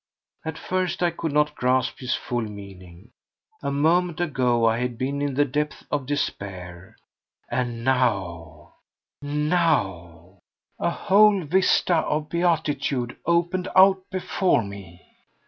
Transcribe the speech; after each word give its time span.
At 0.43 0.57
first 0.57 1.03
I 1.03 1.11
could 1.11 1.31
not 1.31 1.53
grasp 1.53 1.99
his 1.99 2.15
full 2.15 2.41
meaning. 2.41 3.11
A 3.61 3.69
moment 3.71 4.19
ago 4.19 4.65
I 4.67 4.79
had 4.79 4.97
been 4.97 5.21
in 5.21 5.35
the 5.35 5.45
depths 5.45 5.85
of 5.91 6.07
despair, 6.07 6.95
and 7.51 7.83
now—now—a 7.83 8.39
whole 10.89 11.43
vista 11.43 11.97
of 11.97 12.29
beatitude 12.29 13.15
opened 13.27 13.67
out 13.75 14.01
before 14.09 14.63
me! 14.63 15.05